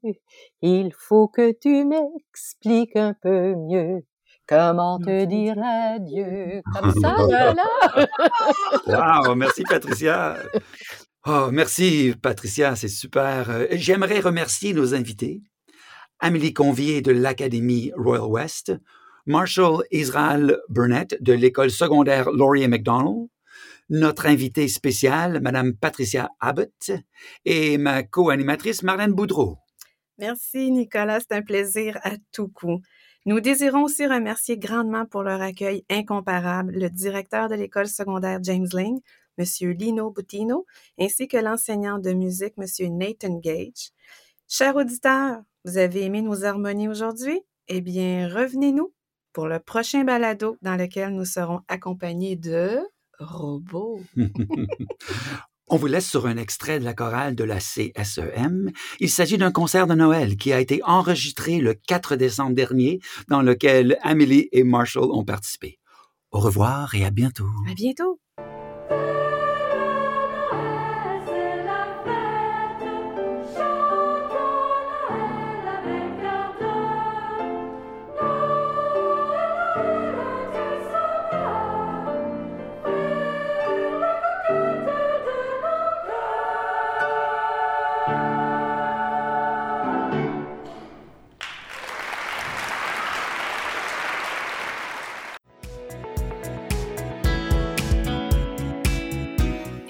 Il 0.61 0.93
faut 0.97 1.29
que 1.29 1.53
tu 1.53 1.85
m'expliques 1.85 2.97
un 2.97 3.15
peu 3.15 3.55
mieux 3.55 4.05
comment 4.47 4.99
te 4.99 5.25
dire 5.25 5.57
adieu. 5.59 6.63
Comme 6.75 6.93
ça, 7.01 7.17
là, 7.29 7.55
là? 7.55 9.25
Wow, 9.25 9.35
merci 9.35 9.63
Patricia. 9.63 10.37
Oh, 11.27 11.49
merci 11.53 12.15
Patricia, 12.21 12.77
c'est 12.77 12.89
super. 12.89 13.49
Euh, 13.51 13.67
J'aimerais 13.73 14.21
remercier 14.21 14.75
nos 14.75 14.95
invités. 14.95 15.43
Amélie 16.19 16.53
Convier 16.53 17.01
de 17.01 17.13
l'Académie 17.13 17.93
Royal 17.97 18.27
West, 18.27 18.73
Marshall 19.27 19.85
Israel 19.91 20.59
Burnett 20.69 21.17
de 21.21 21.33
l'école 21.33 21.71
secondaire 21.71 22.31
Laurier 22.31 22.69
McDonald, 22.69 23.29
notre 23.93 24.27
invitée 24.27 24.69
spéciale, 24.69 25.41
Madame 25.43 25.75
Patricia 25.75 26.31
Abbott, 26.41 26.91
et 27.45 27.77
ma 27.77 28.03
co-animatrice 28.03 28.83
Marlène 28.83 29.13
Boudreau. 29.13 29.59
Merci 30.19 30.71
Nicolas, 30.71 31.21
c'est 31.21 31.33
un 31.33 31.43
plaisir 31.43 32.01
à 32.03 32.13
tout 32.33 32.49
coup. 32.49 32.81
Nous 33.27 33.41
désirons 33.41 33.85
aussi 33.85 34.07
remercier 34.07 34.57
grandement 34.57 35.05
pour 35.05 35.23
leur 35.23 35.43
accueil 35.43 35.85
incomparable 35.91 36.73
le 36.73 36.89
directeur 36.89 37.49
de 37.49 37.55
l'école 37.55 37.87
secondaire 37.87 38.41
James 38.43 38.67
Ling, 38.73 39.01
M. 39.37 39.45
Lino 39.73 40.11
Boutino, 40.11 40.65
ainsi 40.99 41.29
que 41.29 41.37
l'enseignant 41.37 41.99
de 41.99 42.13
musique, 42.13 42.55
M. 42.57 42.97
Nathan 42.97 43.39
Gage. 43.41 43.91
Chers 44.49 44.75
auditeurs, 44.75 45.43
vous 45.67 45.77
avez 45.77 46.03
aimé 46.05 46.23
nos 46.23 46.45
harmonies 46.45 46.89
aujourd'hui? 46.89 47.43
Eh 47.69 47.83
bien, 47.83 48.29
revenez-nous 48.29 48.93
pour 49.35 49.49
le 49.49 49.59
prochain 49.59 50.05
balado 50.05 50.57
dans 50.63 50.77
lequel 50.77 51.11
nous 51.11 51.27
serons 51.27 51.61
accompagnés 51.69 52.37
de 52.37 52.81
robots. 53.23 54.01
On 55.69 55.77
vous 55.77 55.87
laisse 55.87 56.09
sur 56.09 56.27
un 56.27 56.37
extrait 56.37 56.81
de 56.81 56.85
la 56.85 56.93
chorale 56.93 57.35
de 57.35 57.45
la 57.45 57.59
CSEM. 57.59 58.71
Il 59.01 59.09
s'agit 59.09 59.39
d'un 59.39 59.53
concert 59.53 59.87
de 59.87 59.95
Noël 59.95 60.37
qui 60.37 60.53
a 60.53 60.61
été 60.61 60.83
enregistré 60.85 61.61
le 61.61 61.75
4 61.75 62.17
décembre 62.17 62.55
dernier, 62.55 63.01
dans 63.29 63.43
lequel 63.43 63.97
Amélie 64.03 64.49
et 64.53 64.65
Marshall 64.65 65.11
ont 65.11 65.25
participé. 65.25 65.79
Au 66.31 66.41
revoir 66.41 66.95
et 66.95 67.05
à 67.05 67.11
bientôt. 67.11 67.49
À 67.71 67.75
bientôt! 67.75 68.22